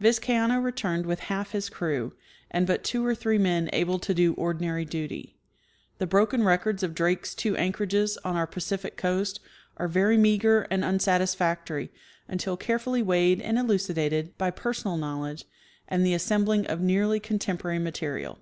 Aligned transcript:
Vizcaino 0.00 0.60
returned 0.64 1.04
with 1.04 1.18
half 1.20 1.50
his 1.50 1.68
crew, 1.68 2.14
and 2.50 2.66
but 2.66 2.82
two 2.82 3.04
or 3.04 3.14
three 3.14 3.36
men 3.36 3.68
able 3.70 3.98
to 3.98 4.14
do 4.14 4.32
ordinary 4.32 4.86
duty. 4.86 5.36
The 5.98 6.06
broken 6.06 6.42
records 6.42 6.82
of 6.82 6.94
Drake's 6.94 7.34
two 7.34 7.54
anchorages 7.58 8.16
on 8.24 8.34
our 8.34 8.46
Pacific 8.46 8.96
coast 8.96 9.40
are 9.76 9.86
very 9.86 10.16
meager 10.16 10.62
and 10.70 10.82
unsatisfactory 10.86 11.92
until 12.28 12.56
carefully 12.56 13.02
weighed 13.02 13.42
and 13.42 13.58
elucidated 13.58 14.38
b}^ 14.38 14.56
personal 14.56 14.96
knowledge 14.96 15.44
and 15.86 16.02
the 16.06 16.14
assembling 16.14 16.64
of 16.66 16.80
nearly 16.80 17.20
contemporary 17.20 17.78
material. 17.78 18.38